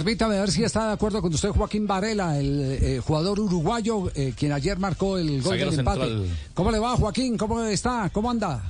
[0.00, 4.32] permítame ver si está de acuerdo con usted Joaquín Varela, el eh, jugador uruguayo, eh,
[4.34, 6.26] quien ayer marcó el gol del empate.
[6.54, 7.36] ¿Cómo le va, Joaquín?
[7.36, 8.08] ¿Cómo está?
[8.10, 8.62] ¿Cómo anda?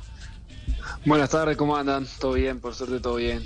[1.06, 2.04] Buenas tardes, ¿cómo andan?
[2.19, 3.45] Todo bien, por suerte todo bien.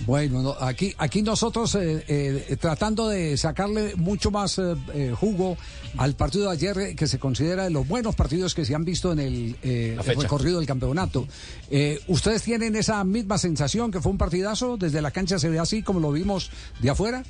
[0.00, 5.56] Bueno, aquí, aquí nosotros eh, eh, tratando de sacarle mucho más eh, jugo
[5.96, 9.12] al partido de ayer, que se considera de los buenos partidos que se han visto
[9.12, 9.56] en el,
[10.04, 11.26] recorrido del campeonato.
[12.08, 14.76] ¿Ustedes tienen esa misma sensación que fue un partidazo?
[14.76, 16.50] ¿Desde la cancha se ve así como lo vimos
[16.80, 17.22] de afuera?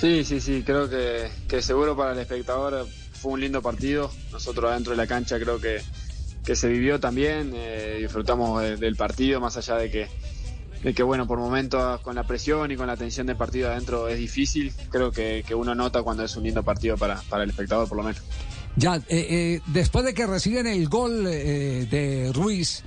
[0.00, 4.10] Sí, sí, sí, creo que, que seguro para el espectador fue un lindo partido.
[4.32, 5.80] Nosotros adentro de la cancha creo que,
[6.44, 7.54] que se vivió también,
[8.00, 10.08] disfrutamos del partido, más allá de que
[10.82, 14.18] que bueno, por momentos con la presión y con la tensión del partido adentro es
[14.18, 14.72] difícil.
[14.90, 18.02] Creo que, uno nota cuando es un lindo partido para, para el espectador, por lo
[18.02, 18.22] menos.
[18.76, 22.82] Ya, eh, eh, después de que reciben el gol eh, de Ruiz,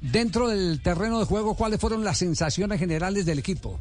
[0.00, 3.78] dentro del terreno de juego, ¿cuáles fueron las sensaciones generales del equipo?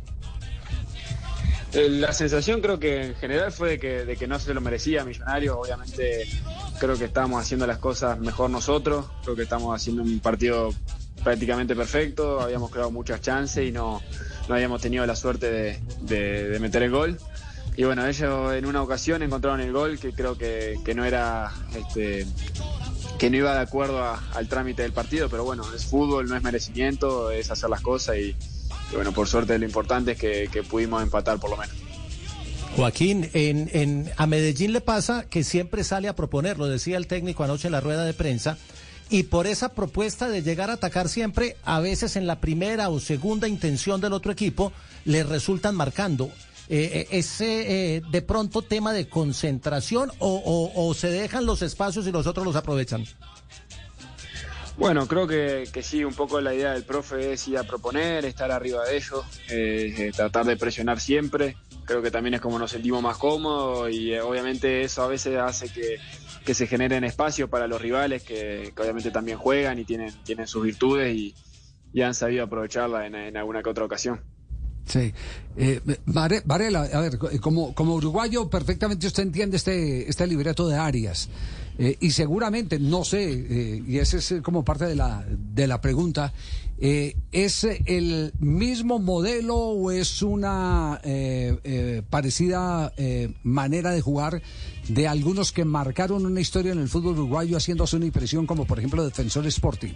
[1.74, 5.04] La sensación creo que en general fue de que, de que no se lo merecía
[5.04, 5.58] Millonarios.
[5.60, 6.28] Obviamente
[6.80, 9.06] creo que estábamos haciendo las cosas mejor nosotros.
[9.24, 10.74] Creo que estamos haciendo un partido
[11.24, 14.02] prácticamente perfecto, habíamos creado muchas chances y no,
[14.48, 17.18] no habíamos tenido la suerte de, meter el gol.
[17.76, 22.26] Y bueno, ellos en una ocasión encontraron el gol que creo que, no era este,
[23.20, 26.42] que no iba de acuerdo al trámite del partido, pero bueno, es fútbol, no es
[26.42, 28.36] merecimiento, es hacer las cosas y,
[28.94, 31.76] bueno, por suerte lo importante es que, pudimos empatar por lo menos.
[32.76, 37.08] Joaquín, en, en, a Medellín le pasa que siempre sale a proponer, lo decía el
[37.08, 38.58] técnico anoche en la rueda de prensa,
[39.10, 43.00] y por esa propuesta de llegar a atacar siempre, a veces en la primera o
[43.00, 44.74] segunda intención del otro equipo,
[45.06, 46.32] le resultan marcando.
[46.70, 52.12] Eh, eh ese eh, de pronto tema de concentración o, se dejan los espacios y
[52.12, 53.06] los otros los aprovechan?
[54.76, 58.52] Bueno, creo que, sí, un poco la idea del profe es ir a proponer, estar
[58.52, 61.58] arriba de ellos, eh, tratar de presionar siempre.
[61.86, 65.70] Creo que también es como nos sentimos más cómodos y obviamente eso a veces hace
[65.70, 65.98] que,
[66.48, 70.64] que se generen espacios para los rivales que, obviamente también juegan y tienen, tienen sus
[70.64, 71.36] virtudes y,
[72.02, 74.22] han sabido aprovecharla en, alguna que otra ocasión.
[74.86, 75.12] Sí.
[75.58, 81.28] Eh, Varela, a ver, como, como uruguayo, perfectamente usted entiende este, este libreto de Arias.
[81.80, 85.80] Eh, y seguramente, no sé, eh, y ese es como parte de la, de la
[85.80, 86.34] pregunta,
[86.80, 92.94] eh, ¿Es el mismo modelo o es una eh, eh, parecida
[93.44, 94.42] manera de jugar
[94.88, 98.78] de algunos que marcaron una historia en el fútbol uruguayo haciéndose una impresión como por
[98.78, 99.94] ejemplo Defensor Sporting?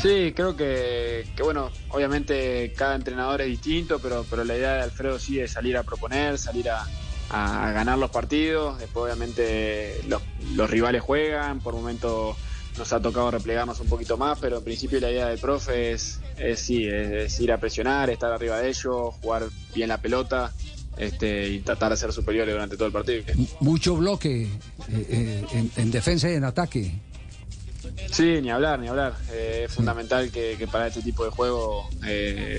[0.00, 5.18] Sí, creo que, bueno, obviamente cada entrenador es distinto, pero, pero la idea de Alfredo
[5.18, 6.86] sí es salir a proponer, salir a,
[7.30, 12.36] ganar los partidos, después obviamente los, rivales juegan, por momentos
[12.78, 16.20] nos ha tocado replegarnos un poquito más, pero en principio la idea del profe es,
[16.56, 19.44] sí, es, ir a presionar, estar arriba de ellos, jugar
[19.74, 20.52] bien la pelota
[20.96, 23.22] este, y tratar de ser superiores durante todo el partido.
[23.60, 24.48] Mucho bloque eh,
[24.88, 26.92] eh, en, defensa y en ataque.
[28.10, 29.14] Sí, ni hablar, ni hablar.
[29.30, 31.88] Eh, es fundamental que, para este tipo de juego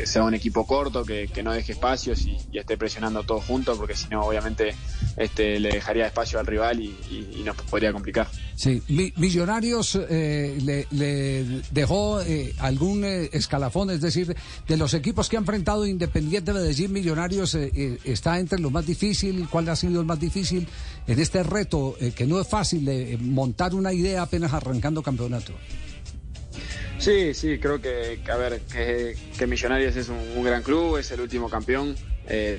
[0.05, 4.07] sea un equipo corto, que, no deje espacios y, esté presionando todos juntos, porque si
[4.09, 4.75] no, obviamente,
[5.15, 8.27] este, le dejaría espacio al rival y nos podría complicar.
[8.57, 8.81] Sí,
[9.17, 10.57] Millonarios eh,
[10.89, 14.35] le, dejó eh, algún eh, escalafón, es decir,
[14.67, 19.47] de los equipos que ha enfrentado Independiente Medellín, Millonarios está entre lo más difícil.
[19.47, 20.67] ¿Cuál ha sido el más difícil
[21.05, 25.53] en este reto que no es fácil montar una idea apenas arrancando campeonato?
[26.97, 31.47] Sí, sí, creo que, a ver, que, Millonarios es un, gran club, es el último
[31.47, 31.95] campeón.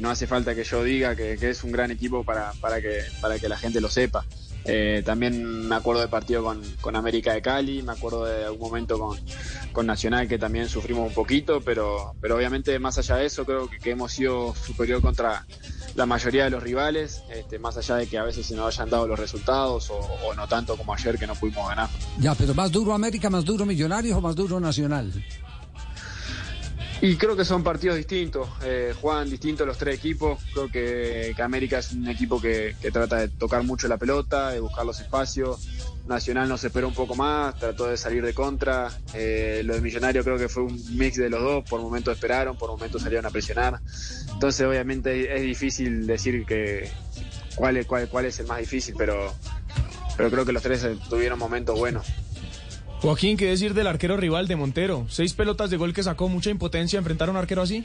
[0.00, 3.40] no hace falta que yo diga que, es un gran equipo para, para, que, para
[3.40, 4.24] que la gente lo sepa.
[4.64, 6.44] Eh, también me acuerdo de partido
[6.80, 11.14] con, América de Cali, me acuerdo de algún momento con, Nacional que también sufrimos un
[11.14, 15.46] poquito, pero, pero obviamente más allá de eso creo que, hemos sido superior contra
[15.94, 18.90] la mayoría de los rivales, este, más allá de que a veces se nos hayan
[18.90, 21.88] dado los resultados o, no tanto como ayer que no pudimos ganar.
[22.18, 25.12] Ya, pero más duro América, más duro Millonarios o más duro Nacional.
[27.00, 30.40] Y creo que son partidos distintos, eh, juegan distintos los tres equipos.
[30.52, 34.84] Creo que, América es un equipo que, trata de tocar mucho la pelota, de buscar
[34.84, 35.68] los espacios.
[36.08, 38.90] Nacional nos esperó un poco más, trató de salir de contra.
[39.14, 41.64] Eh, lo de Millonario creo que fue un mix de los dos.
[41.68, 43.78] Por momentos esperaron, por momentos salieron a presionar.
[44.32, 46.90] Entonces, obviamente, es difícil decir que
[47.54, 49.32] cuál es, cuál, cuál es el más difícil, pero,
[50.16, 52.06] pero creo que los tres tuvieron momentos buenos.
[53.00, 55.06] Joaquín, ¿qué decir del arquero rival de Montero?
[55.08, 57.84] Seis pelotas de gol que sacó, mucha impotencia enfrentar a un arquero así.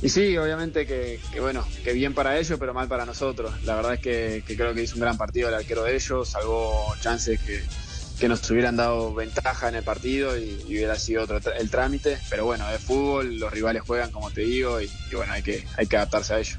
[0.00, 3.52] Y sí, obviamente que, bueno, que bien para ellos, pero mal para nosotros.
[3.64, 6.94] La verdad es que, creo que hizo un gran partido el arquero de ellos, salvó
[7.00, 7.62] chances que,
[8.20, 12.18] que nos hubieran dado ventaja en el partido y, hubiera sido otro el trámite.
[12.30, 15.86] Pero bueno, es fútbol, los rivales juegan como te digo y, bueno, hay que, hay
[15.86, 16.56] que adaptarse a ello.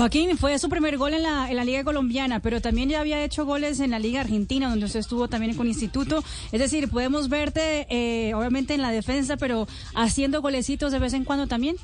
[0.00, 3.22] Joaquín, fue su primer gol en la, en la Liga Colombiana, pero también ya había
[3.22, 6.24] hecho goles en la Liga Argentina, donde usted estuvo también con Instituto.
[6.52, 11.24] Es decir, podemos verte, eh, obviamente, en la defensa, pero haciendo golecitos de vez en
[11.26, 11.76] cuando también.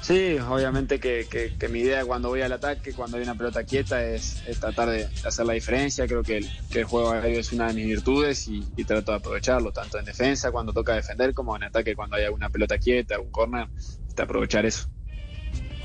[0.00, 1.26] Sí, obviamente que,
[1.58, 5.10] que, mi idea cuando voy al ataque, cuando hay una pelota quieta, es, tratar de
[5.26, 6.06] hacer la diferencia.
[6.06, 9.18] Creo que el, que el, juego aéreo es una de mis virtudes y, trato de
[9.18, 13.20] aprovecharlo, tanto en defensa cuando toca defender como en ataque cuando hay alguna pelota quieta,
[13.20, 14.88] un corner, de aprovechar eso.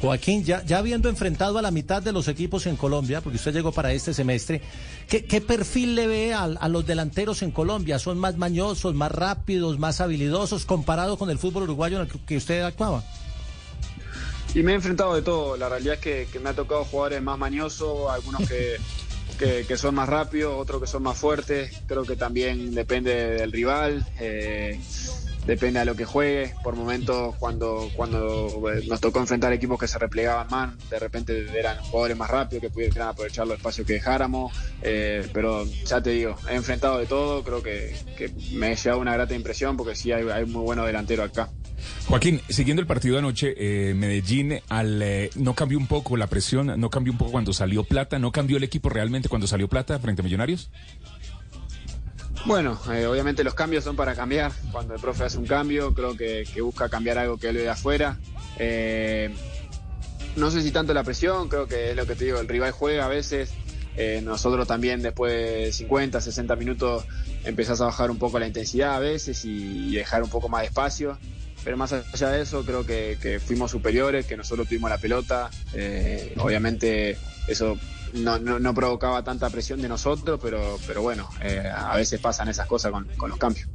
[0.03, 3.53] Joaquín, ya, ya habiendo enfrentado a la mitad de los equipos en Colombia, porque usted
[3.53, 4.61] llegó para este semestre,
[5.07, 7.97] ¿qué, qué perfil le ve a, a, los delanteros en Colombia?
[7.99, 12.35] ¿Son más mañosos, más rápidos, más habilidosos comparado con el fútbol uruguayo en el que
[12.35, 13.01] usted actuaba?
[14.53, 15.55] Y me he enfrentado de todo.
[15.55, 18.41] La realidad es que, me ha tocado jugadores más mañosos, algunos
[19.39, 21.81] que, que, son más rápidos, otros que son más fuertes.
[21.87, 24.05] Creo que también depende del rival.
[24.19, 24.81] Eh,
[25.45, 26.53] depende a lo que juegue.
[26.63, 31.45] Por momentos, cuando, cuando eh, nos tocó enfrentar equipos que se replegaban más, de repente
[31.57, 34.53] eran jugadores más rápidos que pudieran aprovechar los espacios que dejáramos.
[34.81, 37.43] Eh, pero ya te digo, he enfrentado de todo.
[37.43, 37.95] Creo que,
[38.53, 41.49] me he llevado una grata impresión porque sí hay, hay muy buenos delanteros acá.
[42.07, 46.27] Joaquín, siguiendo el partido de anoche, eh, Medellín al, eh, no cambió un poco la
[46.27, 49.67] presión, no cambió un poco cuando salió Plata, no cambió el equipo realmente cuando salió
[49.67, 50.69] Plata frente a Millonarios.
[52.45, 54.51] Bueno, eh, obviamente los cambios son para cambiar.
[54.71, 57.69] Cuando el profe hace un cambio, creo que, busca cambiar algo que él ve de
[57.69, 58.17] afuera.
[60.35, 62.71] no sé si tanto la presión, creo que es lo que te digo, el rival
[62.71, 63.53] juega a veces.
[64.23, 67.05] nosotros también después de 50, 60 minutos
[67.45, 70.61] empezás a bajar un poco la intensidad a veces y, y dejar un poco más
[70.61, 71.17] de espacio
[71.63, 76.33] pero más allá de eso creo que, fuimos superiores, que nosotros tuvimos la pelota, eh,
[76.37, 77.17] obviamente
[77.47, 77.77] eso
[78.13, 82.91] no, provocaba tanta presión de nosotros, pero, pero bueno, eh, a veces pasan esas cosas
[82.91, 83.67] con, los cambios.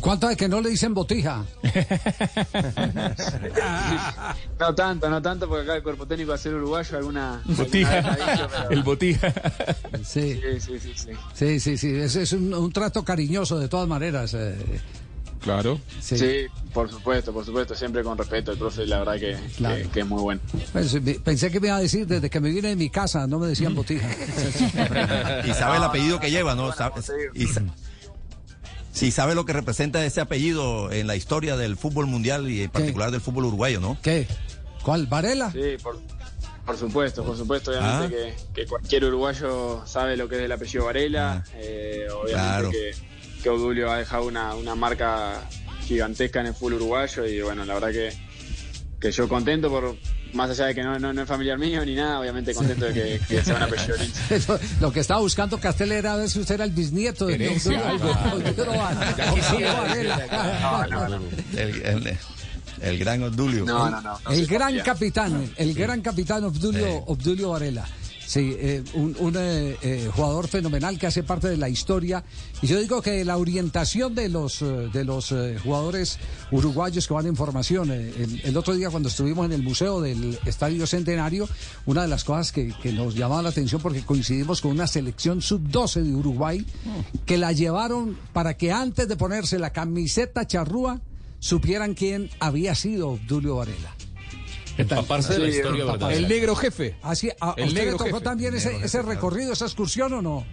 [0.00, 1.44] ¿Cuánto es que no le dicen botija?
[4.58, 7.42] no tanto, no tanto, porque acá el cuerpo técnico va a ser uruguayo, alguna...
[7.44, 8.16] Botija,
[8.70, 9.32] el botija.
[10.02, 10.94] Sí, sí, sí.
[11.34, 14.32] Sí, sí, sí, Es, un, trato cariñoso de todas maneras.
[14.34, 14.56] Eh.
[15.42, 15.80] Claro.
[16.00, 16.46] Sí.
[16.72, 18.52] por supuesto, por supuesto, siempre con respeto.
[18.52, 20.40] El profe, la verdad que, que, es muy bueno.
[20.72, 23.38] Pues, pensé que me iba a decir, desde que me vine de mi casa, no
[23.38, 24.08] me decían botija.
[25.44, 26.72] y sabe el apellido que lleva, ¿no?
[27.34, 27.46] y
[28.92, 32.70] sí, sabe lo que representa ese apellido en la historia del fútbol mundial y en
[32.70, 33.98] particular del fútbol uruguayo, ¿no?
[34.02, 34.28] ¿Qué?
[34.82, 35.06] ¿Cuál?
[35.06, 35.50] ¿Varela?
[35.50, 35.98] Sí, por,
[36.64, 38.50] por supuesto, por supuesto, obviamente ah.
[38.54, 41.44] que, cualquier uruguayo sabe lo que es el apellido Varela.
[41.44, 41.50] Ah.
[41.56, 42.70] Eh, obviamente claro.
[42.70, 43.11] que
[43.42, 45.42] que Odulio ha dejado una, una marca
[45.84, 48.12] gigantesca en el fútbol uruguayo y bueno, la verdad que,
[49.00, 49.96] que yo contento por,
[50.32, 53.20] más allá de que no, no, es familiar mío ni nada, obviamente contento de que,
[53.26, 53.96] que sea una apellido
[54.80, 57.60] Lo que estaba buscando Castel era ver si usted era el bisnieto de Odulio.
[62.82, 63.64] El, gran Obdulio.
[63.64, 64.18] No, no, no.
[64.28, 67.86] el gran capitán, el gran capitán Obdulio, Obdulio Varela.
[68.26, 72.24] Sí, eh, un, eh, eh, jugador fenomenal que hace parte de la historia.
[72.62, 76.18] Y yo digo que la orientación de los, de los jugadores
[76.50, 77.90] uruguayos que van en formación.
[77.90, 81.48] El, otro día cuando estuvimos en el Museo del Estadio Centenario,
[81.86, 86.02] una de las cosas que, nos llamaba la atención porque coincidimos con una selección sub-12
[86.02, 86.64] de Uruguay
[87.24, 91.00] que la llevaron para que antes de ponerse la camiseta charrúa
[91.38, 93.94] supieran quién había sido Julio Varela.
[94.78, 96.12] Empaparse de la historia verdad.
[96.12, 96.96] El negro jefe.
[97.02, 100.46] Así, ¿A, el usted le tocó también ese, ese recorrido, esa excursión o no?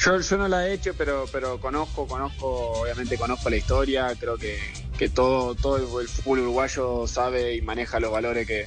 [0.00, 2.46] Yo, yo no la he hecho, pero, pero conozco, conozco,
[2.80, 4.58] obviamente conozco la historia, creo que,
[4.96, 8.66] que todo, todo el fútbol uruguayo sabe y maneja los valores que,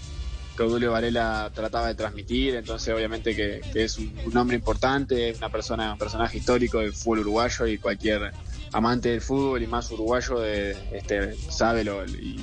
[0.56, 5.50] que Julio Varela trataba de transmitir, entonces obviamente que, es un, un, hombre importante, una
[5.50, 8.32] persona, un personaje histórico del fútbol uruguayo y cualquier
[8.72, 12.40] amante del fútbol y más uruguayo de, este, sabe lo, y,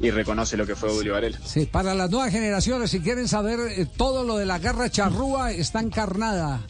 [0.00, 1.38] reconoce lo que fue Julio Varela.
[1.44, 5.52] Sí, para las nuevas generaciones, si quieren saber eh, todo lo de la guerra charrúa,
[5.52, 6.60] está encarnada,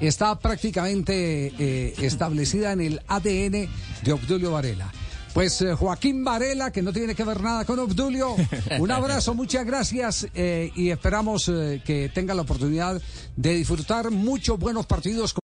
[0.00, 3.68] está prácticamente eh, establecida en el ADN
[4.02, 4.92] de Obdulio Varela.
[5.32, 8.36] Pues eh, Joaquín Varela, que no tiene que ver nada con Obdulio,
[8.78, 11.46] un abrazo, muchas gracias y esperamos
[11.84, 13.00] que tenga la oportunidad
[13.36, 15.34] de disfrutar muchos buenos partidos.